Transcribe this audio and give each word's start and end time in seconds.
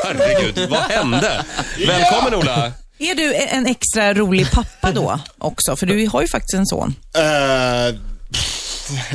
herregud, 0.04 0.70
vad 0.70 0.80
hände? 0.80 1.46
Välkommen 1.88 2.36
Ola! 2.36 2.72
Är 3.00 3.16
du 3.16 3.36
en 3.36 3.66
extra 3.66 4.14
rolig 4.14 4.52
pappa 4.52 4.92
då 4.92 5.20
också? 5.38 5.76
För 5.76 5.86
du 5.86 6.08
har 6.08 6.22
ju 6.22 6.28
faktiskt 6.28 6.54
en 6.54 6.66
son. 6.66 6.96
Eh, 7.18 7.96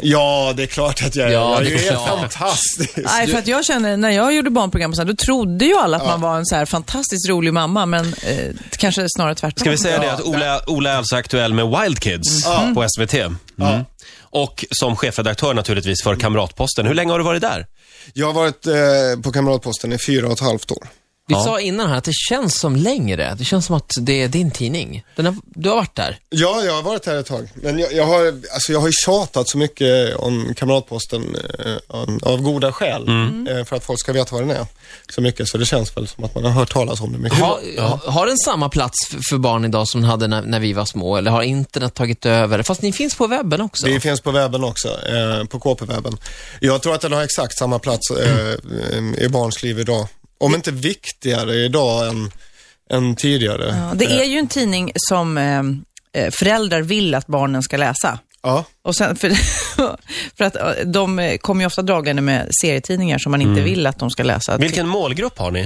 ja, 0.02 0.52
det 0.56 0.62
är 0.62 0.66
klart 0.66 1.02
att 1.06 1.16
jag 1.16 1.28
är. 1.28 1.32
Ja, 1.32 1.54
jag 1.54 1.64
det 1.64 1.70
är 1.70 1.78
ju 1.78 1.90
helt 1.90 2.08
fantastisk. 2.08 2.96
Nej, 2.96 3.26
för 3.26 3.38
att 3.38 3.46
jag 3.46 3.64
känner, 3.64 3.96
när 3.96 4.10
jag 4.10 4.34
gjorde 4.34 4.50
barnprogram 4.50 4.90
och 4.90 4.96
så 4.96 5.02
här, 5.02 5.08
då 5.08 5.16
trodde 5.16 5.64
ju 5.64 5.76
alla 5.76 5.96
att 5.96 6.06
man 6.06 6.20
var 6.20 6.36
en 6.38 6.46
så 6.46 6.56
här 6.56 6.66
fantastiskt 6.66 7.28
rolig 7.28 7.52
mamma, 7.52 7.86
men 7.86 8.14
eh, 8.22 8.54
kanske 8.78 9.06
snarare 9.08 9.34
tvärtom. 9.34 9.60
Ska 9.60 9.70
vi 9.70 9.78
säga 9.78 9.98
det 10.00 10.12
att 10.12 10.22
Ola, 10.22 10.60
Ola 10.66 10.90
är 10.90 10.96
alltså 10.96 11.16
aktuell 11.16 11.54
med 11.54 11.66
Wild 11.80 12.00
Kids 12.00 12.44
på 12.74 12.86
SVT. 12.88 13.14
Mm. 13.14 13.84
Och 14.32 14.64
som 14.70 14.96
chefredaktör 14.96 15.54
naturligtvis 15.54 16.02
för 16.02 16.16
Kamratposten. 16.16 16.86
Hur 16.86 16.94
länge 16.94 17.12
har 17.12 17.18
du 17.18 17.24
varit 17.24 17.40
där? 17.40 17.66
Jag 18.12 18.26
har 18.26 18.34
varit 18.34 18.66
eh, 18.66 19.22
på 19.22 19.32
Kamratposten 19.32 19.92
i 19.92 19.98
fyra 19.98 20.26
och 20.26 20.32
ett 20.32 20.40
halvt 20.40 20.70
år. 20.70 20.88
Vi 21.30 21.34
Ja. 21.36 21.44
sa 21.44 21.60
innan 21.60 21.88
här 21.88 21.96
att 21.96 22.04
det 22.04 22.14
känns 22.28 22.58
som 22.60 22.76
längre. 22.76 23.34
Det 23.38 23.44
känns 23.44 23.66
som 23.66 23.76
att 23.76 23.92
det 24.00 24.22
är 24.22 24.28
din 24.28 24.50
tidning. 24.50 25.04
Den 25.16 25.26
har, 25.26 25.36
du 25.44 25.68
har 25.68 25.76
varit 25.76 25.94
där. 25.94 26.18
Ja, 26.30 26.62
jag 26.64 26.72
har 26.72 26.82
varit 26.82 27.06
här 27.06 27.16
ett 27.16 27.26
tag. 27.26 27.48
Men 27.54 27.78
jag, 27.78 27.92
jag, 27.92 28.04
har, 28.06 28.26
alltså 28.26 28.72
jag 28.72 28.80
har 28.80 28.86
ju 28.86 28.92
tjatat 29.04 29.48
så 29.48 29.58
mycket 29.58 30.16
om 30.16 30.54
Kamratposten 30.56 31.36
eh, 31.64 31.74
av, 32.22 32.42
goda 32.42 32.72
skäl. 32.72 33.08
Eh, 33.48 33.64
för 33.64 33.76
att 33.76 33.84
folk 33.84 34.00
ska 34.00 34.12
veta 34.12 34.34
vad 34.36 34.42
den 34.42 34.50
är. 34.56 34.66
Så 35.14 35.20
mycket, 35.20 35.48
så 35.48 35.58
det 35.58 35.66
känns 35.66 35.96
väl 35.96 36.08
som 36.08 36.24
att 36.24 36.34
man 36.34 36.44
har 36.44 36.50
hört 36.50 36.72
talas 36.72 37.00
om 37.00 37.12
det 37.12 37.18
mycket. 37.18 37.38
Har, 37.38 37.80
ha- 37.88 38.00
har 38.12 38.26
den 38.26 38.38
samma 38.38 38.68
plats 38.68 38.98
för 39.30 39.38
barn 39.38 39.64
idag 39.64 39.88
som 39.88 40.00
den 40.00 40.10
hade 40.10 40.26
när, 40.28 40.42
när 40.42 40.60
vi 40.60 40.72
var 40.72 40.84
små? 40.84 41.16
Eller 41.16 41.30
har 41.30 41.42
internet 41.42 41.94
tagit 41.94 42.26
över? 42.26 42.62
Fast 42.62 42.82
ni 42.82 42.92
finns 42.92 43.14
på 43.14 43.26
webben 43.26 43.60
också. 43.60 43.86
Det 43.86 44.00
finns 44.00 44.20
på 44.20 44.30
webben 44.30 44.64
också, 44.64 44.88
eh, 44.88 45.44
på 45.44 45.58
KP-webben. 45.60 46.16
Jag 46.60 46.82
tror 46.82 46.94
att 46.94 47.00
den 47.00 47.12
har 47.12 47.22
exakt 47.22 47.58
samma 47.58 47.78
plats 47.78 48.10
eh, 48.10 49.24
i 49.24 49.28
barns 49.28 49.62
liv 49.62 49.78
idag. 49.80 50.06
Om 50.40 50.54
inte 50.54 50.70
viktigare 50.70 51.54
idag 51.54 52.08
än, 52.08 52.30
än 52.90 53.16
tidigare. 53.16 53.74
Ja, 53.90 53.94
det 53.94 54.04
är 54.04 54.24
ju 54.24 54.38
en 54.38 54.48
tidning 54.48 54.92
som 54.96 55.38
eh, 55.38 55.62
eh, 56.24 56.30
föräldrar 56.30 56.82
vill 56.82 57.14
att 57.14 57.26
barnen 57.26 57.62
ska 57.62 57.76
läsa. 57.76 58.18
Ja. 58.42 58.64
Och 58.84 58.96
sen, 58.96 59.16
för, 59.16 59.30
för 60.38 60.44
att 60.44 60.56
eh, 60.56 60.84
de 60.86 61.18
eh, 61.18 61.36
kommer 61.36 61.62
ju 61.62 61.66
ofta 61.66 61.82
dragande 61.82 62.22
med 62.22 62.48
serietidningar 62.62 63.18
som 63.18 63.30
man 63.32 63.42
inte 63.42 63.60
vill 63.60 63.86
att 63.86 63.98
de 63.98 64.10
ska 64.10 64.22
läsa. 64.22 64.56
Vilken 64.56 64.88
målgrupp 64.88 65.38
har 65.38 65.50
ni? 65.50 65.60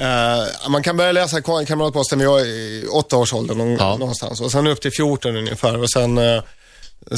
Eh, 0.00 0.68
man 0.70 0.82
kan 0.82 0.96
börja 0.96 1.12
läsa 1.12 1.40
Ka- 1.40 1.64
Kamratposten 1.66 2.18
vid 2.18 2.88
åttaårsåldern 2.88 3.76
Ja. 3.78 3.96
någonstans 3.96 4.40
och 4.40 4.52
sen 4.52 4.66
upp 4.66 4.80
till 4.80 4.92
14 4.96 5.36
ungefär 5.36 5.78
och 5.82 5.90
sen, 5.90 6.18
eh, 6.18 6.42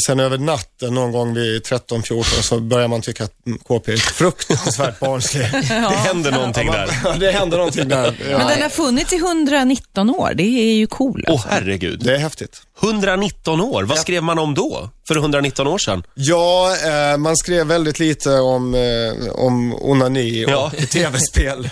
sen 0.07 0.21
över 0.21 0.39
natten 0.39 0.95
någon 0.95 1.13
gång 1.13 1.35
vid 1.35 1.63
13-14 1.63 2.23
så 2.43 2.61
börjar 2.61 2.89
man 2.89 3.01
tycka 3.03 3.25
att 3.25 3.33
KP 3.69 3.93
är 3.93 3.97
fruktansvärt 3.97 4.99
barnslig. 5.01 5.43
Det 5.53 5.59
händer 5.75 6.33
någonting 6.33 6.71
där. 6.71 6.91
Ja, 7.05 7.15
det 7.21 7.31
händer 7.31 7.57
någonting 7.59 7.89
där. 7.89 8.17
Ja. 8.31 8.39
Men 8.39 8.47
den 8.47 8.63
har 8.63 8.69
funnits 8.69 9.13
i 9.13 9.17
119 9.17 10.11
år. 10.11 10.33
Det 10.35 10.43
är 10.43 10.73
ju 10.75 10.87
cool. 10.87 11.25
Åh 11.27 11.33
Alltså. 11.33 11.49
herregud. 11.51 12.01
Det 12.05 12.15
är 12.15 12.19
häftigt. 12.19 12.63
119 12.83 13.61
år, 13.61 13.83
vad 13.83 13.99
skrev 13.99 14.23
man 14.23 14.39
om 14.39 14.55
då? 14.55 14.91
För 15.09 15.17
119 15.17 15.67
år 15.67 15.79
sedan? 15.79 16.03
Ja, 16.15 16.77
eh, 16.87 17.17
man 17.17 17.37
skrev 17.37 17.67
väldigt 17.67 17.99
lite 17.99 18.31
om, 18.31 18.75
eh, 18.75 19.29
om 19.33 19.75
onani 19.81 20.45
och 20.47 20.51
Ja. 20.51 20.73
tv-spel. 20.91 21.71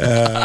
eh, 0.00 0.42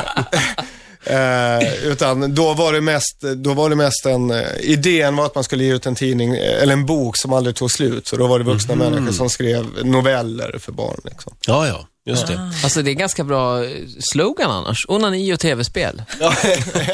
eh, 1.10 1.84
utan 1.84 2.36
då 2.36 2.54
var 2.54 2.74
det 2.74 2.82
mest, 2.82 3.22
då 3.36 3.54
var 3.54 3.70
det 3.70 3.76
mest 3.76 4.06
en, 4.06 4.32
eh, 4.32 4.46
idén 4.60 5.16
var 5.16 5.26
att 5.26 5.36
man 5.36 5.44
skulle 5.44 5.64
ge 5.64 5.74
ut 5.74 5.86
en 5.86 5.96
tidning, 5.96 6.36
eh, 6.36 6.64
eller 6.64 6.74
en 6.74 6.86
bok 6.86 7.18
som 7.18 7.34
aldrig 7.34 7.56
tog 7.56 7.72
slut. 7.72 8.08
Så 8.08 8.16
då 8.16 8.28
var 8.28 8.40
det 8.40 8.46
vuxna 8.46 8.76
människor 8.76 9.12
som 9.12 9.30
skrev 9.30 9.86
noveller 9.86 10.60
för 10.60 10.72
barn. 10.72 11.02
Liksom. 11.04 11.36
Ja, 11.48 11.68
ja, 11.68 11.88
just 12.06 12.28
det. 12.28 12.52
Alltså 12.64 12.82
det 12.82 12.92
är 12.92 12.96
ganska 12.96 13.24
bra 13.24 13.64
slogan 14.12 14.52
annars. 14.52 14.86
Onani 14.88 15.34
och 15.34 15.40
tv-spel. 15.40 16.04
Ja, 16.20 16.34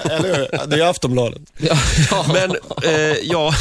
eller 0.04 0.36
hur? 0.36 0.68
Det 0.68 0.76
är 0.76 0.90
Aftonbladet. 0.90 1.42
Ja, 1.58 1.78
ja. 2.12 2.26
Men, 2.34 2.56
eh, 2.84 3.18
ja, 3.24 3.54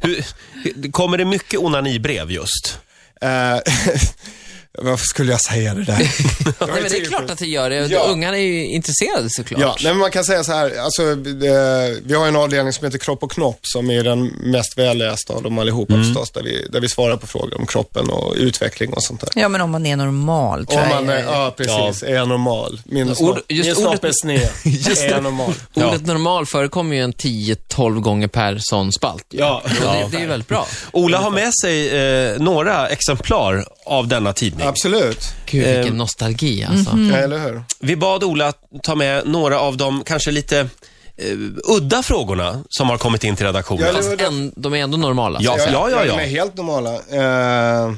hur, 0.00 0.90
kommer 0.92 1.18
det 1.18 1.24
mycket 1.24 1.60
onanibrev 1.60 2.30
just? 2.30 2.78
Varför 4.78 5.04
skulle 5.04 5.30
jag 5.32 5.40
säga 5.40 5.74
det 5.74 5.84
där? 5.84 5.98
Nej, 6.44 6.54
men 6.82 6.82
det 6.90 6.96
är 6.98 7.04
klart 7.04 7.30
att 7.30 7.38
det 7.38 7.46
gör 7.46 7.70
det. 7.70 7.76
Ja. 7.86 8.00
Ungarna 8.08 8.36
är 8.36 8.42
ju 8.42 8.66
intresserade 8.66 9.28
såklart. 9.30 9.60
Ja, 9.60 9.76
nej, 9.82 9.92
men 9.92 9.98
man 9.98 10.10
kan 10.10 10.24
säga 10.24 10.44
så 10.44 10.52
här, 10.52 10.78
alltså, 10.78 11.02
eh, 11.02 11.98
vi 12.04 12.14
har 12.14 12.26
en 12.28 12.36
avdelning 12.36 12.72
som 12.72 12.84
heter 12.84 12.98
Kropp 12.98 13.22
och 13.22 13.30
knopp 13.32 13.58
som 13.62 13.90
är 13.90 14.04
den 14.04 14.24
mest 14.26 14.78
vällästa 14.78 15.32
av 15.34 15.42
dem 15.42 15.58
allihopa 15.58 15.94
förstås, 15.94 16.30
där 16.30 16.42
vi, 16.42 16.66
där 16.72 16.80
vi 16.80 16.88
svarar 16.88 17.16
på 17.16 17.26
frågor 17.26 17.58
om 17.60 17.66
kroppen 17.66 18.10
och 18.10 18.34
utveckling 18.36 18.92
och 18.92 19.02
sånt 19.04 19.20
där. 19.20 19.30
Ja, 19.34 19.48
men 19.48 19.60
om 19.60 19.70
man 19.70 19.86
är 19.86 19.96
normal 19.96 20.66
tror 20.66 20.80
Om 20.82 20.88
jag. 20.90 21.04
man, 21.04 21.08
är- 21.08 21.22
ja, 21.24 21.54
precis. 21.56 22.02
Är 22.02 22.14
jag 22.14 22.28
normal? 22.28 22.80
Min 22.84 23.14
snopp, 23.14 23.38
just 23.48 23.78
min 23.78 23.86
ordet- 23.86 24.04
är 24.04 24.12
sned. 24.22 24.48
är 24.98 25.10
jag 25.10 25.22
normal? 25.22 25.52
Ordet 25.74 26.06
normal 26.06 26.46
förekommer 26.46 26.96
ju 26.96 27.02
en 27.02 27.12
10-12 27.12 28.00
gånger 28.00 28.28
per 28.28 28.56
sån 28.60 28.92
spalt. 28.92 29.24
Ja. 29.28 29.62
Och 29.64 29.70
det, 29.70 30.06
det 30.10 30.16
är 30.16 30.20
ju 30.20 30.26
väldigt 30.26 30.48
bra. 30.48 30.66
Ola 30.92 31.18
har 31.18 31.30
med 31.30 31.54
sig 31.54 31.88
eh, 32.30 32.38
några 32.38 32.88
exemplar 32.88 33.64
av 33.86 34.08
denna 34.08 34.32
tidning. 34.32 34.59
Absolut. 34.68 35.24
Gud, 35.46 35.66
Eh, 35.66 35.76
vilken 35.78 35.96
nostalgi 35.96 36.64
alltså. 36.64 36.96
Ja, 36.96 37.16
eller 37.16 37.38
hur? 37.38 37.62
Vi 37.80 37.96
bad 37.96 38.24
Ola 38.24 38.52
ta 38.82 38.94
med 38.94 39.26
några 39.26 39.60
av 39.60 39.76
de 39.76 40.04
kanske 40.04 40.30
lite 40.30 40.58
eh, 40.58 41.36
udda 41.64 42.02
frågorna 42.02 42.64
som 42.68 42.88
har 42.90 42.98
kommit 42.98 43.24
in 43.24 43.36
till 43.36 43.46
redaktionen. 43.46 43.86
Ja, 43.86 43.92
Fast 43.92 44.20
en, 44.20 44.52
de 44.56 44.74
är 44.74 44.78
ändå 44.78 44.96
normala. 44.98 45.38
Ja, 45.42 45.58
Jag- 45.58 45.72
ja, 45.72 45.90
ja, 45.90 46.04
De 46.04 46.10
är 46.10 46.20
ja. 46.20 46.26
helt 46.26 46.56
normala. 46.56 46.94
Eh, 46.94 47.92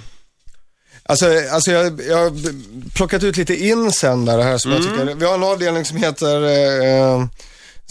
alltså, 1.02 1.26
alltså 1.52 1.70
jag, 1.70 2.00
jag 2.08 2.16
har 2.18 2.32
plockat 2.94 3.22
ut 3.22 3.36
lite 3.36 3.56
insändare 3.66 4.42
här 4.42 4.58
som 4.58 4.72
Mm. 4.72 4.84
jag 4.84 4.92
tycker. 4.98 5.14
Vi 5.14 5.26
har 5.26 5.34
en 5.34 5.42
avdelning 5.44 5.84
som 5.84 5.96
heter, 5.96 6.42
eh, 6.44 7.24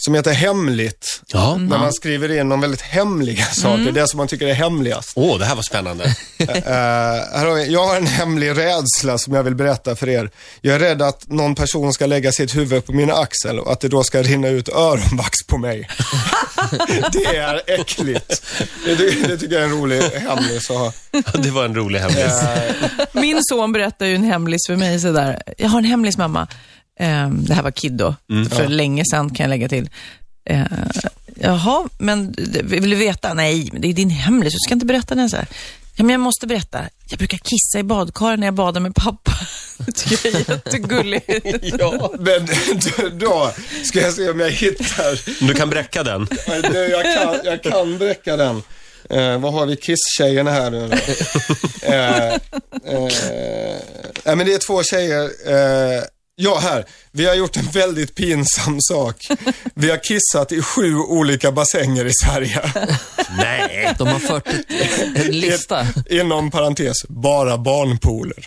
som 0.04 0.14
heter 0.14 0.32
Hemligt. 0.32 1.22
Ja. 1.26 1.56
Där 1.60 1.78
man 1.78 1.92
skriver 1.92 2.40
in 2.40 2.48
de 2.48 2.60
väldigt 2.60 2.80
hemliga 2.80 3.44
saker, 3.52 3.92
det 3.92 4.08
som 4.08 4.18
man 4.18 4.28
tycker 4.28 4.46
är 4.46 4.54
hemligast. 4.54 5.12
Åh, 5.14 5.38
det 5.38 5.44
här 5.44 5.54
var 5.54 5.62
spännande. 5.62 6.04
Eh, 6.42 6.48
här 6.64 7.46
har 7.46 7.54
vi, 7.54 7.72
jag 7.72 7.86
har 7.86 7.96
en 7.96 8.06
hemlig 8.06 8.50
rädsla 8.50 9.18
som 9.18 9.34
jag 9.34 9.42
vill 9.42 9.54
berätta 9.54 9.96
för 9.96 10.08
er. 10.08 10.30
Jag 10.60 10.74
är 10.74 10.78
rädd 10.78 11.02
att 11.02 11.28
någon 11.28 11.54
person 11.54 11.92
ska 11.92 12.06
lägga 12.06 12.32
sitt 12.32 12.56
huvud 12.56 12.86
på 12.86 12.92
min 12.92 13.10
axel 13.10 13.58
och 13.58 13.72
att 13.72 13.80
det 13.80 13.88
då 13.88 14.04
ska 14.04 14.22
rinna 14.22 14.48
ut 14.48 14.68
öronvax 14.68 15.38
på 15.46 15.58
mig. 15.58 15.88
det 17.12 17.36
är 17.36 17.62
äckligt. 17.66 18.42
Det, 18.84 18.94
det, 18.94 19.28
det 19.28 19.38
tycker 19.38 19.54
jag 19.54 19.62
är 19.62 19.66
en 19.66 19.80
rolig 19.80 20.02
hemlis 20.02 20.70
att 20.70 20.76
ha. 20.76 20.92
det 21.42 21.50
var 21.50 21.64
en 21.64 21.74
rolig 21.74 22.00
hemlis. 22.00 22.42
Min 23.12 23.40
son 23.42 23.72
berättar 23.72 24.06
ju 24.06 24.14
en 24.14 24.24
hemlis 24.24 24.60
för 24.66 24.76
mig 24.76 25.00
sådär. 25.00 25.42
Jag 25.58 25.68
har 25.68 25.78
en 25.78 25.84
hemlis 25.84 26.16
mamma. 26.16 26.48
Ehm, 27.02 27.44
det 27.44 27.54
här 27.54 27.62
var 27.62 27.70
Kid 27.70 27.92
då. 27.92 28.14
För 28.50 28.68
länge 28.68 29.04
sedan 29.10 29.30
kan 29.30 29.44
jag 29.44 29.50
lägga 29.50 29.68
till. 29.68 29.90
Uh, 30.50 30.64
jaha, 31.34 31.88
men 31.98 32.34
vill 32.64 32.90
du 32.90 32.96
veta? 32.96 33.34
Nej, 33.34 33.70
det 33.72 33.88
är 33.88 33.92
din 33.92 34.10
hemlis. 34.10 34.52
Du 34.52 34.58
ska 34.58 34.74
inte 34.74 34.86
berätta 34.86 35.14
den 35.14 35.30
så 35.30 35.36
här. 35.36 35.46
Ja, 35.96 36.04
men 36.04 36.10
jag 36.10 36.20
måste 36.20 36.46
berätta. 36.46 36.80
Jag 37.08 37.18
brukar 37.18 37.38
kissa 37.38 37.78
i 37.78 37.82
badkaret 37.82 38.38
när 38.38 38.46
jag 38.46 38.54
badar 38.54 38.80
med 38.80 38.94
pappa. 38.94 39.32
Det 39.86 39.92
tycker 39.92 40.28
jag 40.28 40.34
är 40.34 40.54
jättegulligt. 40.54 41.28
Ja, 41.78 42.12
men 42.18 42.48
då, 43.18 43.50
ska 43.84 44.00
jag 44.00 44.12
se 44.14 44.30
om 44.30 44.40
jag 44.40 44.50
hittar. 44.50 45.46
Du 45.46 45.54
kan 45.54 45.70
bräcka 45.70 46.02
den. 46.02 46.28
Jag 46.72 47.04
kan, 47.04 47.40
jag 47.44 47.62
kan 47.62 47.98
bräcka 47.98 48.36
den. 48.36 48.62
Eh, 49.10 49.38
vad 49.38 49.52
har 49.52 49.66
vi 49.66 49.76
Kiss-tjejerna 49.76 50.50
här 50.50 50.70
nu 50.70 50.88
då? 50.88 50.96
eh, 51.86 52.26
eh, 52.26 52.38
nej, 54.24 54.36
men 54.36 54.46
det 54.46 54.54
är 54.54 54.66
två 54.66 54.82
tjejer. 54.82 55.30
Ja, 56.36 56.58
här. 56.58 56.84
Vi 57.10 57.26
har 57.26 57.34
gjort 57.34 57.56
en 57.56 57.66
väldigt 57.66 58.14
pinsam 58.14 58.80
sak. 58.80 59.16
Vi 59.74 59.90
har 59.90 60.04
kissat 60.04 60.52
i 60.52 60.62
sju 60.62 60.96
olika 60.96 61.52
bassänger 61.52 62.04
i 62.04 62.12
Sverige. 62.24 62.60
Nej. 63.36 63.94
De 63.98 64.08
har 64.08 64.18
fört 64.18 64.48
ett, 64.48 64.66
en 65.16 65.40
lista. 65.40 65.86
Inom 66.10 66.50
parentes, 66.50 66.96
bara 67.08 67.58
barnpooler. 67.58 68.46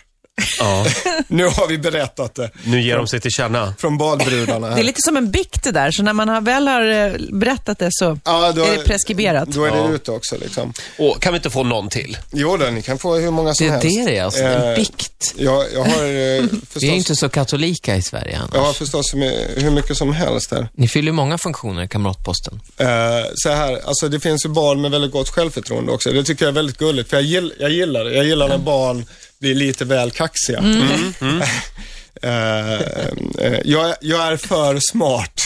Ja, 0.59 0.85
Nu 1.27 1.45
har 1.45 1.67
vi 1.67 1.77
berättat 1.77 2.35
det 2.35 2.49
nu 2.63 2.81
ger 2.81 2.97
de 2.97 3.07
sig 3.07 3.19
till 3.21 3.31
känna. 3.31 3.73
från 3.79 3.97
badbrudarna 3.97 4.67
Det 4.67 4.73
är 4.73 4.77
här. 4.77 4.83
lite 4.83 5.01
som 5.01 5.17
en 5.17 5.31
bikt 5.31 5.63
det 5.63 5.71
där, 5.71 5.91
så 5.91 6.03
när 6.03 6.13
man 6.13 6.29
har 6.29 6.41
väl 6.41 6.67
har 6.67 6.81
eh, 6.91 7.11
berättat 7.31 7.79
det 7.79 7.87
så 7.91 8.19
Ja, 8.25 8.51
då- 8.51 8.63
är 8.63 8.77
det 8.77 8.83
preskriberat. 8.83 9.49
Då 9.49 9.63
är 9.65 9.71
det 9.71 9.77
Ja. 9.77 9.89
ute 9.91 10.11
också 10.11 10.37
liksom. 10.37 10.73
Och 10.99 11.21
kan 11.21 11.33
vi 11.33 11.37
inte 11.37 11.49
få 11.49 11.63
någon 11.63 11.89
till? 11.89 12.17
Jo 12.31 12.57
då, 12.57 12.65
ni 12.65 12.81
kan 12.81 12.97
få 12.99 13.15
hur 13.15 13.31
många 13.31 13.53
som 13.53 13.65
Det 13.65 13.71
helst. 13.71 13.87
det 14.05 14.05
det 14.11 14.17
är 14.17 14.23
alltså. 14.23 14.41
Eh, 14.41 14.69
En 14.69 14.75
bikt. 14.75 15.33
Jag, 15.37 15.65
jag 15.73 15.79
har 15.83 16.03
eh, 16.37 16.43
förstås, 16.43 16.73
Vi 16.83 16.89
är 16.89 16.93
inte 16.93 17.15
så 17.15 17.29
katolika 17.29 17.95
i 17.95 18.01
Sverige 18.01 18.37
annars. 18.37 18.49
jag 18.53 18.61
har 18.61 18.73
förstås 18.73 19.13
hur 19.57 19.71
mycket 19.71 19.97
som 19.97 20.13
helst 20.13 20.51
här. 20.51 20.67
Ni 20.73 20.87
fyller 20.87 21.07
ju 21.07 21.11
många 21.13 21.37
funktioner 21.37 21.83
i 21.83 21.87
Kamratposten. 21.87 22.61
Eh, 22.77 22.87
så 23.35 23.49
här, 23.49 23.79
alltså 23.87 24.09
det 24.09 24.19
finns 24.19 24.45
ju 24.45 24.49
barn 24.49 24.81
med 24.81 24.91
väldigt 24.91 25.11
gott 25.11 25.29
självförtroende 25.29 25.91
också. 25.91 26.11
Det 26.11 26.23
tycker 26.23 26.45
jag 26.45 26.49
är 26.49 26.55
väldigt 26.55 26.77
gulligt, 26.77 27.09
för 27.09 27.17
jag, 27.17 27.23
gill, 27.23 27.53
jag 27.59 27.69
gillar 27.71 28.03
det. 28.05 28.13
Jag 28.15 28.25
gillar 28.25 28.47
när 28.49 28.57
barn 28.57 29.05
blir 29.39 29.55
lite 29.55 29.85
väl 29.85 30.11
kaxiga. 30.11 30.63
Eh, 32.21 32.73
eh, 33.39 33.59
jag, 33.65 33.89
är- 33.89 33.95
jag 34.01 34.27
är 34.27 34.37
för 34.37 34.79
smart. 34.91 35.41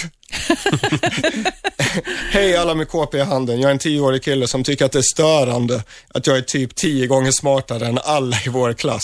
Hej 2.31 2.57
alla 2.57 2.75
med 2.75 2.87
KP 2.87 3.17
i 3.17 3.21
handen. 3.21 3.59
Jag 3.61 3.67
är 3.69 3.71
en 3.73 3.79
tioårig 3.79 4.23
kille 4.23 4.47
som 4.47 4.63
tycker 4.63 4.85
att 4.85 4.91
det 4.91 4.97
är 4.99 5.13
störande 5.13 5.83
att 6.07 6.27
jag 6.27 6.37
är 6.37 6.41
typ 6.41 6.75
tio 6.75 7.07
gånger 7.07 7.31
smartare 7.31 7.87
än 7.87 7.99
alla 8.03 8.37
i 8.45 8.49
vår 8.49 8.73
klass. 8.73 9.01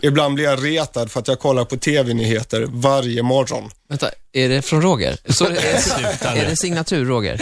Ibland 0.00 0.34
blir 0.34 0.44
jag 0.44 0.64
retad 0.64 1.10
för 1.10 1.20
att 1.20 1.28
jag 1.28 1.38
kollar 1.38 1.64
på 1.64 1.76
TV-nyheter 1.76 2.66
varje 2.68 3.22
morgon. 3.22 3.70
Vänta, 3.88 4.10
är 4.32 4.48
det 4.48 4.62
från 4.62 4.82
Roger? 4.82 5.16
Så, 5.28 5.44
är, 5.46 5.50
det, 5.50 6.26
är 6.40 6.46
det 6.50 6.56
signatur 6.56 7.04
Roger? 7.04 7.40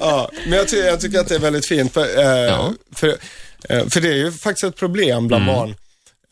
Ja, 0.00 0.30
men 0.46 0.58
jag, 0.58 0.68
ty 0.68 0.76
jag 0.76 1.00
tycker 1.00 1.18
att 1.18 1.28
det 1.28 1.34
är 1.34 1.38
väldigt 1.38 1.66
fint. 1.66 1.92
För, 1.94 2.18
eh, 2.18 2.24
Ja. 2.44 2.72
för, 2.94 3.08
eh, 3.68 3.86
för 3.88 4.00
det 4.00 4.08
är 4.08 4.14
ju 4.16 4.32
faktiskt 4.32 4.64
ett 4.64 4.76
problem 4.76 5.28
bland 5.28 5.42
Mm. 5.44 5.54
barn. 5.54 5.74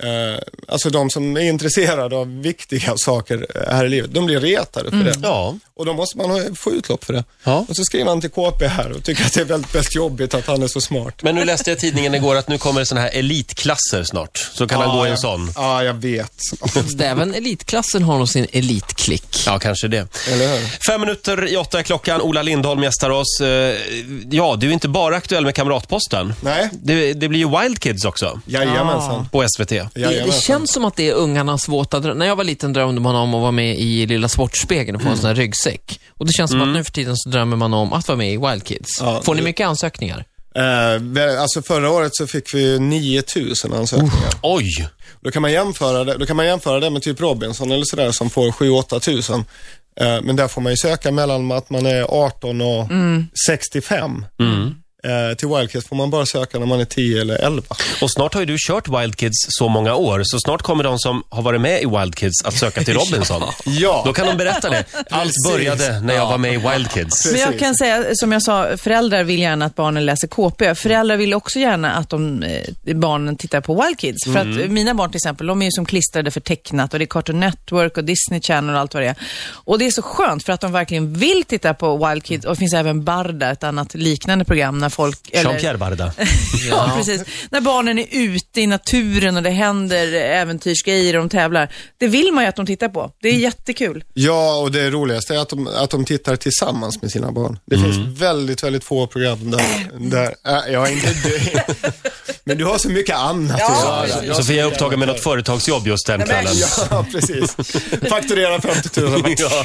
Eh, 0.02 0.38
alltså 0.68 0.90
de 0.90 1.10
som 1.10 1.36
är 1.36 1.40
intresserade 1.40 2.16
av 2.16 2.40
viktiga 2.42 2.92
saker 2.96 3.46
eh, 3.54 3.74
här 3.74 3.84
i 3.84 3.88
livet, 3.88 4.14
de 4.14 4.26
blir 4.26 4.40
retade 4.40 4.90
för 4.90 4.96
det. 4.98 5.14
Ja. 5.22 5.54
Och 5.76 5.86
då 5.86 5.92
måste 5.94 6.18
man 6.18 6.54
få 6.56 6.72
utlopp 6.72 7.04
för 7.04 7.12
det. 7.12 7.24
Ja. 7.44 7.64
Och 7.68 7.76
så 7.76 7.84
skriver 7.84 8.06
han 8.10 8.20
till 8.20 8.30
KP 8.30 8.66
här 8.66 8.92
och 8.92 9.04
tycker 9.04 9.24
att 9.24 9.32
det 9.34 9.40
är 9.40 9.44
väldigt, 9.44 9.74
väldigt 9.74 9.94
jobbigt 9.94 10.34
att 10.34 10.46
han 10.46 10.62
är 10.62 10.68
så 10.68 10.80
smart. 10.80 11.22
Men 11.22 11.34
nu 11.34 11.44
läste 11.44 11.70
jag 11.70 11.76
i 11.76 11.80
tidningen 11.80 12.14
igår 12.14 12.36
att 12.36 12.48
nu 12.48 12.58
kommer 12.58 12.84
sådana 12.84 13.06
här 13.06 13.18
elitklasser 13.18 14.04
snart. 14.04 14.50
Så 14.52 14.66
kan 14.68 14.80
han 14.80 14.96
gå 14.98 15.06
i 15.06 15.10
en 15.10 15.18
sån. 15.18 15.52
Ja, 15.56 15.84
jag 15.84 15.94
vet. 15.94 16.32
Även 17.00 17.34
elitklassen 17.34 18.02
har 18.02 18.18
nog 18.18 18.28
sin 18.28 18.46
elitklick. 18.52 19.42
Ja, 19.46 19.58
kanske 19.58 19.88
det. 19.88 20.08
Eller 20.32 20.48
hur? 20.58 20.66
Fem 20.86 21.00
minuter 21.00 21.48
i 21.48 21.56
åtta 21.56 21.78
är 21.78 21.82
klockan. 21.82 22.20
Ola 22.20 22.42
Lindholm 22.42 22.82
gästar 22.82 23.10
oss. 23.10 23.40
Eh, 23.40 23.76
Ja, 24.30 24.56
du 24.60 24.68
är 24.68 24.72
inte 24.72 24.88
bara 24.88 25.16
aktuell 25.16 25.44
med 25.44 25.54
Kamratposten. 25.54 26.34
Nej, 26.40 26.68
Det, 26.72 27.12
det 27.14 27.28
blir 27.28 27.40
ju 27.40 27.60
Wild 27.60 27.80
Kids 27.80 28.04
också 28.04 28.40
jajamensan. 28.46 29.28
på 29.32 29.44
SVT. 29.48 29.72
Det, 29.94 30.00
det 30.00 30.06
Jajamensan. 30.12 30.40
känns 30.40 30.72
som 30.72 30.84
att 30.84 30.96
det 30.96 31.08
är 31.08 31.14
ungarnas 31.14 31.68
våta 31.68 32.00
dröm. 32.00 32.18
När 32.18 32.26
jag 32.26 32.36
var 32.36 32.44
liten 32.44 32.72
drömde 32.72 33.00
man 33.00 33.14
om 33.16 33.34
att 33.34 33.40
vara 33.40 33.50
med 33.50 33.78
i 33.78 34.06
Lilla 34.06 34.28
Sportspegeln 34.28 34.96
och 34.96 35.02
få 35.02 35.08
en 35.08 35.16
sån 35.16 35.26
här 35.26 35.34
ryggsäck. 35.34 36.00
Och 36.10 36.26
det 36.26 36.32
känns 36.32 36.50
som 36.50 36.62
att 36.62 36.68
nu 36.68 36.84
för 36.84 36.92
tiden 36.92 37.16
så 37.16 37.28
drömmer 37.28 37.56
man 37.56 37.74
om 37.74 37.92
att 37.92 38.08
vara 38.08 38.18
med 38.18 38.32
i 38.32 38.36
Wild 38.36 38.64
Kids. 38.64 39.00
Ja, 39.00 39.22
Får 39.22 39.34
ni 39.34 39.40
det- 39.40 39.44
mycket 39.44 39.66
ansökningar? 39.66 40.24
Eh, 40.54 41.40
alltså 41.40 41.62
förra 41.62 41.90
året 41.90 42.10
så 42.16 42.26
fick 42.26 42.54
vi 42.54 42.78
9000 42.78 43.72
ansökningar. 43.72 44.30
Oj! 44.42 44.88
Då 45.20 45.30
kan 45.30 45.42
man 45.42 45.52
jämföra 45.52 46.04
det, 46.04 46.18
då 46.18 46.26
kan 46.26 46.36
man 46.36 46.46
jämföra 46.46 46.80
det 46.80 46.90
med 46.90 47.02
typ 47.02 47.20
Robinson 47.20 47.70
eller 47.72 47.84
sådär 47.84 48.10
som 48.12 48.30
får 48.30 48.50
7-8 48.52 49.00
tusen. 49.00 49.44
Eh, 50.00 50.22
Men 50.22 50.36
där 50.36 50.48
får 50.48 50.60
man 50.60 50.72
ju 50.72 50.76
söka 50.76 51.12
mellan 51.12 51.52
att 51.52 51.70
man 51.70 51.86
är 51.86 52.02
18 52.02 52.60
och 52.60 52.88
65. 53.46 54.26
Eh, 55.08 55.34
Till 55.36 55.48
Wildcats 55.48 55.86
får 55.88 55.96
man 55.96 56.10
bara 56.10 56.26
söka 56.26 56.58
när 56.58 56.66
man 56.66 56.80
är 56.80 56.84
10 56.84 57.20
eller 57.20 57.36
11. 57.36 57.62
Och 58.02 58.10
snart 58.10 58.34
har 58.34 58.40
ju 58.40 58.46
du 58.46 58.56
kört 58.68 58.88
Wild 58.88 59.16
Kids 59.16 59.46
så 59.48 59.68
många 59.68 59.94
år, 59.94 60.20
så 60.24 60.38
snart 60.40 60.62
kommer 60.62 60.84
de 60.84 60.98
som 60.98 61.22
har 61.28 61.42
varit 61.42 61.60
med 61.60 61.82
i 61.82 61.86
Wild 61.86 62.14
Kids 62.14 62.44
att 62.44 62.54
söka 62.54 62.82
till 62.82 62.94
Robinson. 62.98 63.42
Ja. 63.64 64.02
Då 64.06 64.12
kan 64.12 64.26
de 64.26 64.36
berätta 64.36 64.70
det. 64.70 64.84
Allt 65.10 65.32
började 65.48 66.00
när 66.00 66.14
jag 66.14 66.26
var 66.26 66.38
med 66.38 66.54
i 66.54 66.56
Wild 66.56 66.90
Kids. 66.90 67.32
Men 67.32 67.40
jag 67.40 67.58
kan 67.58 67.74
säga, 67.74 68.04
som 68.14 68.32
jag 68.32 68.42
sa, 68.42 68.76
föräldrar 68.76 69.24
vill 69.24 69.38
gärna 69.38 69.64
att 69.64 69.74
barnen 69.74 70.06
läser 70.06 70.28
KP. 70.28 70.74
Föräldrar 70.74 71.16
vill 71.16 71.34
också 71.34 71.58
gärna 71.58 71.92
att 71.92 72.10
de, 72.10 72.42
eh, 72.42 72.96
barnen 72.96 73.36
tittar 73.36 73.60
på 73.60 73.82
Wild 73.82 73.98
Kids. 73.98 74.24
För 74.24 74.36
att 74.38 74.46
eh, 74.46 74.68
mina 74.68 74.94
barn 74.94 75.10
till 75.10 75.18
exempel, 75.18 75.46
de 75.46 75.62
är 75.62 75.66
ju 75.66 75.72
som 75.72 75.86
klistrade 75.86 76.30
för 76.30 76.40
tecknat 76.40 76.92
och 76.92 76.98
det 76.98 77.04
är 77.04 77.06
Cartoon 77.06 77.40
Network 77.40 77.96
och 77.96 78.04
Disney 78.04 78.40
Channel 78.40 78.74
och 78.74 78.80
allt 78.80 78.94
vad 78.94 79.02
det 79.02 79.08
är. 79.08 79.14
Och 79.50 79.78
det 79.78 79.86
är 79.86 79.90
så 79.90 80.02
skönt 80.02 80.44
för 80.44 80.52
att 80.52 80.60
de 80.60 80.72
verkligen 80.72 81.14
vill 81.14 81.44
titta 81.44 81.74
på 81.74 82.08
Wild 82.08 82.24
Kids. 82.24 82.46
Och 82.46 82.52
det 82.52 82.58
finns 82.58 82.74
även 82.74 83.04
Barda, 83.04 83.50
ett 83.50 83.64
annat 83.64 83.94
liknande 83.94 84.44
program 84.44 84.78
när 84.78 84.88
folk... 84.98 85.18
eller- 85.32 85.50
Jean-Pierre 85.50 85.76
Barda. 85.76 86.12
Ja, 86.70 86.92
precis. 86.96 87.22
När 87.50 87.60
barnen 87.60 87.98
är 87.98 88.06
ute 88.10 88.60
i 88.60 88.66
naturen 88.66 89.36
och 89.36 89.42
det 89.42 89.50
händer 89.50 90.12
äventyrsgrejer 90.12 91.16
och 91.16 91.22
de 91.22 91.28
tävlar. 91.28 91.72
Det 91.98 92.08
vill 92.08 92.32
man 92.32 92.44
ju 92.44 92.48
att 92.48 92.56
de 92.56 92.66
tittar 92.66 92.88
på. 92.88 93.10
Det 93.22 93.28
är 93.28 93.32
jättekul. 93.34 94.04
Ja, 94.14 94.56
och 94.56 94.72
det 94.72 94.90
roligaste 94.90 95.34
är 95.34 95.38
att 95.38 95.48
de, 95.48 95.66
att 95.66 95.90
de 95.90 96.04
tittar 96.04 96.36
tillsammans 96.36 97.02
med 97.02 97.10
sina 97.10 97.32
barn. 97.32 97.58
Det 97.66 97.78
finns 97.78 98.20
väldigt, 98.20 98.62
väldigt 98.62 98.84
få 98.84 99.06
program 99.06 99.50
där, 99.50 99.64
där 100.10 100.34
äh, 100.46 100.72
jag 100.72 100.88
är 100.88 100.92
inte. 100.92 101.14
Men 102.44 102.58
du 102.58 102.64
har 102.64 102.78
så 102.78 102.88
mycket 102.88 103.16
annat 103.16 103.60
att 103.62 104.08
göra. 104.24 104.34
Sofia 104.34 104.62
är 104.62 104.66
upptagen 104.66 104.98
med 104.98 105.08
något 105.08 105.20
företagsjobb 105.20 105.86
just 105.86 106.06
den 106.06 106.22
kvällen. 106.26 106.52
Ja, 106.90 107.06
precis. 107.12 107.56
Fakturera 108.08 108.60
50 108.60 109.00
000. 109.00 109.24
Ja. 109.38 109.64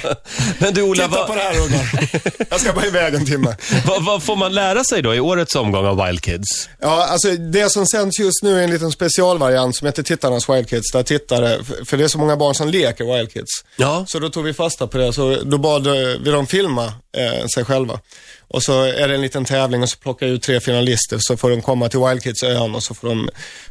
Men 0.59 0.73
du 0.73 0.81
Ola, 0.81 1.03
Titta 1.07 1.17
på 1.21 1.27
vad, 1.27 1.37
det 1.37 1.41
här 1.43 1.59
ungar. 1.59 2.09
Jag 2.49 2.59
ska 2.59 2.73
bara 2.73 2.85
iväg 2.85 3.13
en 3.13 3.25
timme. 3.25 3.55
vad, 3.85 4.05
vad 4.05 4.23
får 4.23 4.35
man 4.35 4.53
lära 4.53 4.83
sig 4.83 5.01
då 5.01 5.12
i 5.15 5.19
årets 5.19 5.55
omgång 5.55 5.85
av 5.85 6.05
Wild 6.05 6.21
Kids? 6.23 6.69
Ja, 6.81 7.05
alltså 7.05 7.31
det 7.31 7.71
som 7.71 7.85
sänds 7.87 8.19
just 8.19 8.43
nu 8.43 8.59
är 8.59 8.63
en 8.63 8.69
liten 8.71 8.91
specialvariant 8.91 9.75
som 9.75 9.85
heter 9.85 10.03
Tittarnas 10.03 10.49
Wild 10.49 10.69
Kids. 10.69 10.91
Där 10.91 11.03
tittare, 11.03 11.63
för- 11.85 11.97
det 11.97 12.03
är 12.03 12.07
så 12.07 12.17
många 12.17 12.37
barn 12.37 12.55
som 12.55 12.67
leker 12.69 13.17
Wild 13.17 13.33
Kids. 13.33 13.51
Ja. 13.77 14.05
Så 14.07 14.19
då 14.19 14.29
tog 14.29 14.43
vi 14.43 14.53
fasta 14.53 14.87
på 14.87 14.97
det, 14.97 15.13
så 15.13 15.35
då 15.43 15.57
bad 15.57 15.87
eh, 15.87 15.93
vi 16.23 16.31
dem 16.31 16.47
filma 16.47 16.93
eh, 17.13 17.45
sig 17.55 17.65
själva. 17.65 17.99
Och 18.53 18.63
så 18.63 18.83
är 18.83 19.07
det 19.07 19.15
en 19.15 19.21
liten 19.21 19.45
tävling 19.45 19.83
och 19.83 19.89
så 19.89 19.97
plockar 19.97 20.25
jag 20.25 20.35
ut 20.35 20.43
tre 20.43 20.59
finalister 20.59 21.17
så 21.19 21.37
får 21.37 21.49
de 21.49 21.61
komma 21.61 21.89
till 21.89 21.99
Wild 21.99 22.23
Kids-ön 22.23 22.75
och 22.75 22.83
så 22.83 22.93
får 22.93 23.07
de, 23.07 23.29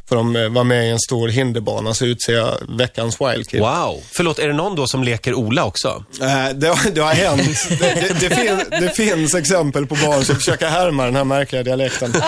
får 0.09 0.15
de 0.15 0.35
eh, 0.35 0.49
vara 0.49 0.63
med 0.63 0.87
i 0.87 0.89
en 0.89 0.99
stor 0.99 1.27
hinderbana 1.27 1.93
så 1.93 2.05
utser 2.05 2.33
jag 2.33 2.57
veckans 2.77 3.21
Wild 3.21 3.49
Kid. 3.49 3.59
Wow. 3.59 4.03
Förlåt, 4.11 4.39
är 4.39 4.47
det 4.47 4.53
någon 4.53 4.75
då 4.75 4.87
som 4.87 5.03
leker 5.03 5.33
Ola 5.33 5.65
också? 5.65 6.05
Eh, 6.21 6.49
det, 6.55 6.75
det 6.93 7.01
har 7.01 7.13
hänt. 7.13 7.69
Det, 7.69 7.77
det, 7.79 8.29
det, 8.29 8.35
fin, 8.35 8.59
det 8.69 8.89
finns 8.89 9.35
exempel 9.35 9.85
på 9.87 9.95
barn 9.95 10.25
som 10.25 10.35
försöker 10.35 10.67
härma 10.67 11.05
den 11.05 11.15
här 11.15 11.23
märkliga 11.23 11.63
dialekten. 11.63 12.13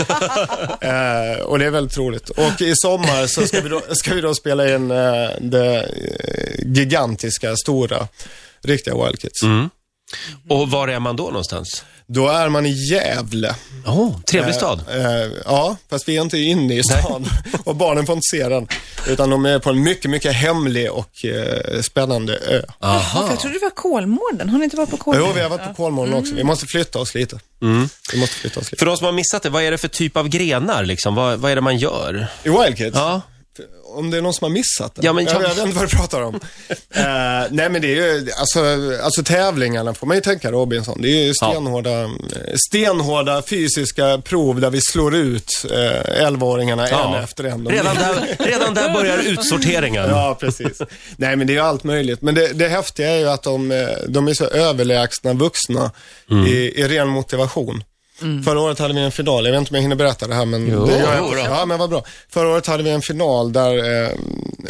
Eh, 0.81 1.41
och 1.41 1.59
det 1.59 1.65
är 1.65 1.69
väldigt 1.69 1.97
roligt. 1.97 2.29
Och 2.29 2.61
i 2.61 2.73
sommar 2.75 3.27
så 3.27 3.47
ska 3.47 3.61
vi 3.61 3.69
då, 3.69 3.81
ska 3.89 4.13
vi 4.13 4.21
då 4.21 4.35
spela 4.35 4.75
in 4.75 4.91
eh, 4.91 5.29
det 5.41 5.75
eh, 5.77 6.65
gigantiska, 6.65 7.55
stora, 7.55 8.07
riktiga 8.63 9.05
Wild 9.05 9.19
Kids. 9.19 9.43
Och 10.49 10.69
var 10.71 10.87
är 10.87 10.99
man 10.99 11.15
då 11.15 11.23
någonstans? 11.23 11.83
Då 12.07 12.27
är 12.29 12.49
man 12.49 12.65
i 12.65 12.69
Gävle. 12.91 13.55
Oh, 13.85 14.21
trevlig 14.21 14.55
stad. 14.55 14.81
Eh, 14.89 15.21
eh, 15.21 15.31
ja, 15.45 15.77
fast 15.89 16.07
vi 16.07 16.17
är 16.17 16.21
inte 16.21 16.37
inne 16.37 16.75
i 16.75 16.83
stan 16.83 17.25
och 17.63 17.75
barnen 17.75 18.05
får 18.05 18.15
inte 18.15 18.27
se 18.31 18.49
den. 18.49 18.67
Utan 19.07 19.29
de 19.29 19.45
är 19.45 19.59
på 19.59 19.69
en 19.69 19.83
mycket, 19.83 20.11
mycket 20.11 20.33
hemlig 20.33 20.91
och 20.91 21.25
eh, 21.25 21.81
spännande 21.81 22.37
ö. 22.37 22.61
Ja, 22.79 22.99
för 23.13 23.29
jag 23.29 23.39
trodde 23.39 23.55
det 23.55 23.65
var 23.65 23.69
Kolmården. 23.69 24.49
Har 24.49 24.57
ni 24.57 24.63
inte 24.63 24.77
varit 24.77 24.89
på 24.89 24.97
Kolmården? 24.97 25.27
Jo, 25.27 25.33
vi 25.35 25.41
har 25.41 25.49
varit 25.49 25.67
på 25.67 25.73
Kolmården 25.73 26.13
också. 26.13 26.35
Vi 26.35 26.43
måste 26.43 26.65
flytta 26.65 26.99
oss 26.99 27.15
lite. 27.15 27.39
Vi 28.13 28.19
måste 28.19 28.35
flytta 28.35 28.59
oss 28.59 28.71
lite. 28.71 28.79
För 28.79 28.85
de 28.85 28.97
som 28.97 29.05
har 29.05 29.11
missat 29.11 29.43
det, 29.43 29.49
vad 29.49 29.63
är 29.63 29.71
det 29.71 29.77
för 29.77 29.87
typ 29.87 30.17
av 30.17 30.27
grenar 30.27 30.85
liksom? 30.85 31.15
Vad, 31.15 31.39
vad 31.39 31.51
är 31.51 31.55
det 31.55 31.61
man 31.61 31.77
gör? 31.77 32.27
I 32.43 32.49
Wild 32.49 32.77
Kids? 32.77 32.97
Ja. 32.97 33.21
Om 33.95 34.11
det 34.11 34.17
är 34.17 34.21
någon 34.21 34.33
som 34.33 34.45
har 34.45 34.49
missat 34.49 34.95
det. 34.95 35.05
Ja, 35.05 35.13
men 35.13 35.25
jag, 35.25 35.33
jag- 35.43 35.49
vet 35.49 35.57
inte 35.57 35.77
vad 35.79 35.89
du 35.89 35.95
pratar 35.97 36.21
om. 36.21 36.39
Eh, 36.95 37.47
nej, 37.51 37.69
men 37.69 37.81
det 37.81 37.87
är 37.87 37.95
ju, 37.95 38.31
alltså, 38.37 38.59
alltså 39.03 39.23
tävlingarna 39.23 39.93
får 39.93 40.07
man 40.07 40.17
ju 40.17 40.21
tänka 40.21 40.51
Robinson. 40.51 41.01
Det 41.01 41.07
är 41.09 41.23
ju 41.25 41.33
stenhårda, 41.33 42.01
eh, 42.01 42.09
stenhårda 42.69 43.41
fysiska 43.41 44.21
prov 44.23 44.61
där 44.61 44.69
vi 44.69 44.81
slår 44.81 45.15
ut 45.15 45.65
eh, 45.71 46.25
11-åringarna 46.25 46.87
Ja. 46.91 47.15
en 47.17 47.23
efter 47.23 47.43
en. 47.43 47.67
Redan 47.67 47.95
där, 47.95 48.35
redan 48.39 48.73
där 48.73 48.93
börjar 48.93 49.17
utsorteringen. 49.17 50.09
Ja, 50.09 50.37
precis. 50.39 50.81
Nej, 51.17 51.35
men 51.35 51.47
det 51.47 51.53
är 51.53 51.55
ju 51.55 51.59
allt 51.61 51.83
möjligt. 51.83 52.21
Men 52.21 52.35
det, 52.35 52.47
det 52.53 52.67
häftiga 52.67 53.09
är 53.11 53.17
ju 53.19 53.29
att 53.29 53.43
de, 53.43 53.87
de 54.07 54.27
är 54.27 54.33
så 54.33 54.45
överlägsna 54.45 55.33
vuxna 55.33 55.91
Mm. 56.31 56.45
i, 56.45 56.51
i 56.75 56.87
ren 56.87 57.07
motivation. 57.07 57.83
Förra 58.45 58.59
året 58.61 58.79
hade 58.79 58.93
vi 58.93 58.99
en 59.01 59.11
final, 59.11 59.45
jag 59.45 59.51
vet 59.51 59.59
inte 59.59 59.69
om 59.71 59.75
jag 59.75 59.81
hinner 59.81 59.95
berätta 59.95 60.27
det 60.27 60.35
här, 60.35 60.45
men 60.45 60.67
Jo. 60.71 60.85
det 60.85 60.91
gör 60.99 61.17
Jo 61.19 61.35
jag. 61.35 61.45
då. 61.45 61.51
Ja, 61.55 61.65
men 61.65 61.79
vad 61.79 61.89
bra. 61.89 62.03
Förra 62.29 62.49
året 62.49 62.67
hade 62.67 62.83
vi 62.83 62.89
en 62.89 63.01
final 63.01 63.53
där, 63.53 63.77
eh, 63.77 64.09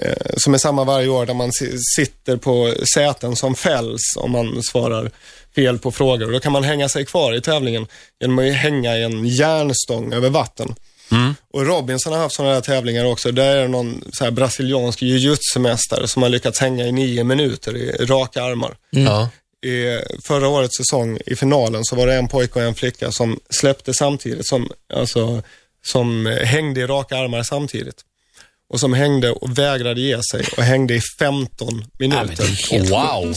eh, 0.02 0.16
som 0.38 0.54
är 0.54 0.58
samma 0.58 0.84
varje 0.84 1.08
år, 1.08 1.26
där 1.26 1.34
man 1.34 1.52
si- 1.54 1.78
sitter 1.96 2.38
på 2.38 2.74
säten 2.96 3.36
som 3.36 3.56
fälls 3.56 4.02
om 4.18 4.32
man 4.32 4.64
svarar 4.64 5.12
fel 5.56 5.80
på 5.80 5.92
frågor. 5.92 6.26
Och 6.26 6.32
då 6.32 6.40
kan 6.40 6.52
man 6.52 6.64
hänga 6.64 6.90
sig 6.90 7.06
kvar 7.06 7.34
i 7.34 7.42
tävlingen 7.42 7.88
genom 8.22 8.40
att 8.40 8.54
hänga 8.56 8.98
i 8.98 9.04
en 9.04 9.28
järnstång 9.28 10.14
över 10.14 10.30
vatten. 10.30 10.76
Och 11.54 11.66
Robinson 11.66 12.14
har 12.14 12.20
haft 12.20 12.36
sådana 12.36 12.54
här 12.54 12.62
tävlingar 12.62 13.06
också. 13.06 13.32
Där 13.32 13.56
är 13.58 13.62
det 13.62 13.68
någon 13.68 14.04
så 14.14 14.24
här 14.24 14.32
brasiliansk 14.32 15.02
jujutsu-mästare 15.02 16.08
som 16.08 16.22
har 16.24 16.30
lyckats 16.30 16.60
hänga 16.60 16.86
i 16.88 16.92
nio 16.92 17.24
minuter 17.24 17.78
i 17.78 17.92
raka 18.06 18.44
armar. 18.44 18.76
Ja. 18.90 19.30
I 19.66 20.02
förra 20.28 20.48
årets 20.48 20.78
säsong, 20.78 21.20
i 21.26 21.36
finalen, 21.36 21.86
så 21.86 21.96
var 21.96 22.08
det 22.08 22.16
en 22.16 22.28
pojke 22.28 22.60
och 22.60 22.66
en 22.66 22.76
flicka 22.76 23.12
som 23.12 23.40
släppte 23.50 23.94
samtidigt, 23.94 24.48
som, 24.48 24.70
alltså, 24.94 25.42
som 25.86 26.26
hängde 26.26 26.82
i 26.82 26.86
raka 26.86 27.18
armar 27.18 27.44
samtidigt. 27.44 28.02
Och 28.70 28.80
som 28.80 28.94
hängde 28.94 29.32
och 29.32 29.58
vägrade 29.58 30.02
ge 30.02 30.20
sig 30.32 30.46
och 30.58 30.64
hängde 30.64 30.96
i 30.96 31.02
15 31.20 31.86
minuter. 32.00 32.90
Wow. 32.90 33.36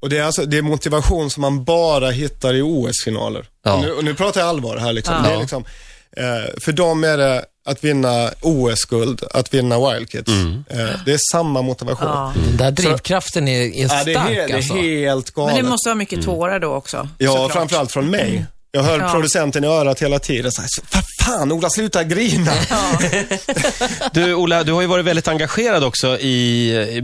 Och 0.00 0.08
det 0.08 0.18
är, 0.18 0.22
alltså, 0.22 0.44
det 0.44 0.58
är 0.58 0.62
motivation 0.62 1.30
som 1.30 1.40
man 1.40 1.64
bara 1.64 2.10
hittar 2.10 2.54
i 2.54 2.62
OS-finaler. 2.62 3.46
Ja. 3.64 3.74
Och, 3.74 3.82
nu, 3.82 3.92
och 3.92 4.04
nu 4.04 4.14
pratar 4.14 4.40
jag 4.40 4.48
allvar 4.48 4.76
här 4.76 4.92
liksom. 4.92 5.22
Det 5.22 5.30
är 5.30 5.40
liksom 5.40 5.64
eh, 6.16 6.60
för 6.60 6.72
dem 6.72 7.04
är 7.04 7.16
det 7.16 7.44
att 7.66 7.84
vinna 7.84 8.30
OS-guld, 8.40 9.22
att 9.30 9.54
vinna 9.54 9.90
Wild 9.90 10.10
Kids. 10.10 10.28
Eh, 10.28 10.76
det 11.06 11.12
är 11.12 11.18
samma 11.32 11.62
motivation. 11.62 12.08
Ja. 12.08 12.32
Den 12.46 12.56
där 12.56 12.70
drivkraften 12.70 13.48
är, 13.48 13.60
är 13.62 13.82
Ja, 13.82 13.88
stark 13.88 14.04
det 14.06 14.12
är, 14.12 14.48
det 14.48 14.54
alltså. 14.54 14.74
är 14.76 15.06
helt 15.08 15.30
galet. 15.30 15.54
Men 15.54 15.64
det 15.64 15.70
måste 15.70 15.88
vara 15.88 15.94
mycket 15.96 16.24
tårar 16.24 16.58
då 16.60 16.72
också. 16.74 17.08
Ja, 17.18 17.30
såklart. 17.32 17.52
framförallt 17.52 17.92
från 17.92 18.10
mig. 18.10 18.44
Jag 18.72 18.82
hör 18.82 19.00
Ja. 19.00 19.08
producenten 19.12 19.64
i 19.64 19.66
örat 19.66 20.02
hela 20.02 20.18
tiden. 20.18 20.52
Så 20.52 20.60
här, 20.60 20.68
"Så, 20.72 20.82
Vad 20.94 21.04
fan, 21.22 21.52
Ola, 21.52 21.70
sluta 21.70 22.04
grina. 22.04 22.52
Du 24.12 24.34
Ola, 24.34 24.62
du 24.64 24.72
har 24.72 24.80
ju 24.80 24.86
varit 24.86 25.04
väldigt 25.04 25.28
engagerad 25.28 25.84
också 25.84 26.18
i 26.18 26.70
i 26.96 27.02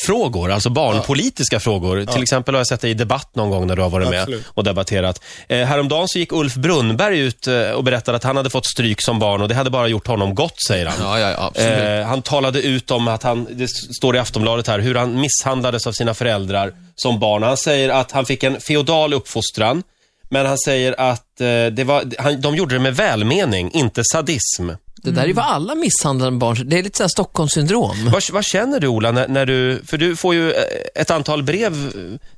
frågor, 0.00 0.50
alltså 0.50 0.70
barnpolitiska 0.70 1.60
frågor. 1.60 2.04
Till 2.04 2.22
exempel 2.22 2.54
har 2.54 2.60
jag 2.60 2.66
sett 2.66 2.80
dig 2.80 2.90
i 2.90 2.94
debatt 2.94 3.36
någon 3.36 3.50
gång 3.50 3.66
när 3.66 3.76
du 3.76 3.82
har 3.82 3.90
varit 3.90 4.06
Absolut. 4.06 4.28
med 4.28 4.44
och 4.48 4.64
debatterat. 4.64 5.20
Eh, 5.48 5.66
häromdagen 5.66 6.08
så 6.08 6.18
gick 6.18 6.32
Ulf 6.32 6.54
Brunnberg 6.54 7.18
ut 7.18 7.46
eh, 7.46 7.70
och 7.70 7.84
berättade 7.84 8.16
att 8.16 8.24
han 8.24 8.36
hade 8.36 8.50
fått 8.50 8.66
stryk 8.66 9.02
som 9.02 9.18
barn 9.18 9.42
och 9.42 9.48
det 9.48 9.54
hade 9.54 9.70
bara 9.70 9.86
gjort 9.88 10.06
honom 10.06 10.34
gott, 10.34 10.62
säger 10.66 10.86
han. 10.86 10.96
Ja, 11.00 11.30
ja, 11.30 11.52
ja. 11.54 11.62
Eh, 11.62 12.06
han 12.06 12.22
talade 12.22 12.62
ut 12.62 12.90
om 12.90 13.08
att 13.08 13.22
han, 13.22 13.46
det 13.50 13.68
står 13.68 14.16
i 14.16 14.18
Aftonbladet 14.18 14.66
här, 14.66 14.78
hur 14.78 14.94
han 14.94 15.20
misshandlades 15.20 15.86
av 15.86 15.92
sina 15.92 16.14
föräldrar 16.14 16.72
som 16.96 17.18
barn. 17.18 17.42
Han 17.42 17.56
säger 17.56 17.88
att 17.88 18.12
han 18.12 18.26
fick 18.26 18.42
en 18.42 18.60
feodal 18.60 19.14
uppfostran, 19.14 19.82
men 20.30 20.46
han 20.46 20.58
säger 20.58 21.00
att 21.00 21.40
eh, 21.40 21.46
det 21.46 21.84
var, 21.84 22.04
han, 22.18 22.40
de 22.40 22.56
gjorde 22.56 22.74
det 22.74 22.80
med 22.80 22.96
välmening, 22.96 23.70
inte 23.72 24.02
sadism. 24.04 24.70
Det 25.02 25.10
där 25.10 25.22
är 25.22 25.26
ju 25.26 25.32
vad 25.32 25.44
alla 25.44 25.74
misshandlade 25.74 26.36
barn, 26.36 26.68
det 26.68 26.78
är 26.78 26.82
lite 26.82 26.96
såhär 26.96 27.08
Stockholmssyndrom. 27.08 28.10
Vad, 28.12 28.22
vad 28.32 28.44
känner 28.44 28.80
du 28.80 28.86
Ola, 28.86 29.12
när, 29.12 29.28
när 29.28 29.46
du, 29.46 29.82
för 29.86 29.98
du 29.98 30.16
får 30.16 30.34
ju 30.34 30.52
eh, 30.52 30.62
ett 30.94 31.10
antal 31.10 31.42
brev 31.42 31.92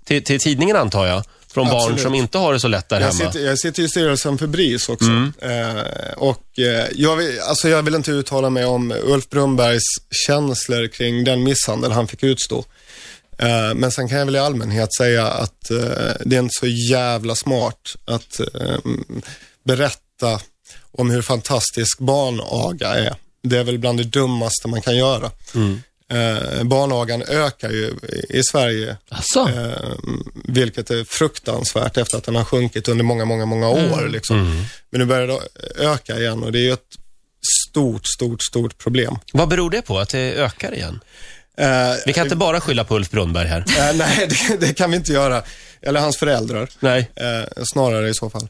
till, 0.04 0.24
till 0.24 0.40
tidningen 0.40 0.76
antar 0.76 1.06
jag, 1.06 1.24
från 1.54 1.66
barn 1.66 1.76
Absolut. 1.76 2.00
som 2.00 2.14
inte 2.14 2.38
har 2.38 2.52
det 2.52 2.60
så 2.60 2.68
lätt 2.68 2.88
där 2.88 3.00
Jag 3.00 3.06
hemma. 3.12 3.32
sitter, 3.32 3.46
jag 3.46 3.58
sitter 3.58 3.82
i 3.82 3.88
styrelsen 3.88 4.38
för 4.38 4.46
BRIS 4.46 4.88
också. 4.88 5.10
Eh, 5.38 6.12
och 6.16 6.58
eh, 6.58 6.86
jag, 6.94 7.16
vill, 7.16 7.40
alltså 7.40 7.68
jag 7.68 7.82
vill 7.82 7.94
inte 7.94 8.10
uttala 8.10 8.50
mig 8.50 8.64
om 8.64 8.94
Ulf 9.02 9.28
Brunnbergs 9.28 9.82
känslor 10.26 10.86
kring 10.86 11.24
den 11.24 11.42
misshandel 11.42 11.92
han 11.92 12.08
fick 12.08 12.22
utstå. 12.22 12.64
Eh, 13.38 13.74
men 13.74 13.92
sen 13.92 14.08
kan 14.08 14.18
jag 14.18 14.24
väl 14.26 14.36
i 14.36 14.38
allmänhet 14.38 14.94
säga 14.94 15.26
att 15.26 15.68
det 16.24 16.36
är 16.36 16.40
inte 16.40 16.54
så 16.60 16.66
jävla 16.66 17.34
smart 17.34 17.96
att 18.04 18.40
berätta 19.64 20.40
om 20.98 21.10
hur 21.10 21.22
fantastisk 21.22 21.98
barnaga 21.98 22.88
är. 22.88 23.14
Det 23.42 23.58
är 23.58 23.64
väl 23.64 23.78
bland 23.78 23.98
det 23.98 24.04
dummaste 24.04 24.68
man 24.68 24.82
kan 24.82 24.96
göra. 24.96 25.30
Eh, 26.12 26.62
barnagan 26.64 27.22
ökar 27.22 27.70
ju 27.70 27.94
i 28.28 28.42
Sverige 28.42 28.96
Eh, 29.48 29.92
vilket 30.44 30.90
är 30.90 31.04
fruktansvärt 31.04 31.96
efter 31.96 32.16
att 32.18 32.24
den 32.24 32.34
har 32.36 32.44
sjunkit 32.44 32.88
under 32.88 33.04
många, 33.04 33.24
många, 33.24 33.46
många 33.46 33.68
år. 33.68 34.08
Liksom. 34.08 34.66
Men 34.90 35.00
nu 35.00 35.04
börjar 35.04 35.26
det 35.26 35.38
öka 35.84 36.18
igen 36.18 36.42
och 36.42 36.52
det 36.52 36.58
är 36.58 36.62
ju 36.62 36.72
ett 36.72 36.94
stort, 37.70 38.06
stort, 38.06 38.42
stort 38.42 38.78
problem. 38.78 39.18
Vad 39.32 39.48
beror 39.48 39.70
det 39.70 39.82
på, 39.82 39.98
att 39.98 40.08
det 40.08 40.18
ökar 40.34 40.74
igen? 40.74 41.00
Eh, 41.56 41.66
Vi 42.06 42.12
kan 42.12 42.24
inte 42.26 42.36
bara 42.36 42.60
skylla 42.60 42.84
på 42.84 42.96
Ulf 42.96 43.10
Brunnberg 43.10 43.48
här. 43.48 43.64
eh, 43.78 43.96
nej, 43.96 44.28
det, 44.48 44.56
det 44.66 44.74
kan 44.74 44.90
vi 44.90 44.96
inte 44.96 45.12
göra. 45.12 45.42
Eller 45.82 46.00
hans 46.00 46.16
föräldrar, 46.16 46.68
Nej. 46.80 47.10
eh, 47.16 47.62
snarare 47.64 48.08
i 48.08 48.14
så 48.14 48.30
fall. 48.30 48.48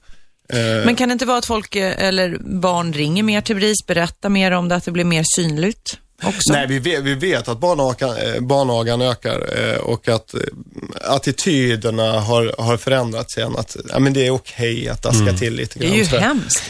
Eh, 0.52 0.58
Men 0.84 0.96
kan 0.96 1.08
det 1.08 1.12
inte 1.12 1.26
vara 1.26 1.38
att 1.38 1.46
folk 1.46 1.76
eh, 1.76 2.06
eller 2.06 2.38
barn 2.40 2.92
ringer 2.92 3.22
mer 3.22 3.40
till 3.40 3.56
BRIS, 3.56 3.86
berättar 3.86 4.28
mer 4.28 4.50
om 4.50 4.68
det, 4.68 4.74
att 4.74 4.84
det 4.84 4.90
blir 4.90 5.04
mer 5.04 5.24
synligt 5.36 5.98
också? 6.24 6.52
Nej, 6.52 6.66
vi 6.66 6.78
vet, 6.78 7.02
vi 7.02 7.14
vet 7.14 7.48
att 7.48 7.60
barnagan, 7.60 8.16
eh, 8.16 8.40
barnagan 8.40 9.02
ökar 9.02 9.40
och 9.80 10.08
att 10.08 10.34
attityderna 11.00 12.20
har, 12.20 12.54
har 12.58 12.76
förändrats 12.76 13.36
igen. 13.36 13.54
Att 13.58 13.76
ja, 13.88 13.98
men 13.98 14.12
det 14.12 14.26
är 14.26 14.30
okej 14.30 14.88
att 14.88 15.02
daska 15.02 15.32
till 15.32 15.54
lite 15.54 15.78
det 15.78 15.84
grann. 15.86 15.94
är 15.94 15.98
ju 15.98 16.18
hemskt. 16.18 16.62